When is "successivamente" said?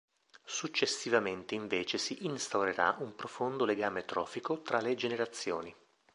0.47-1.53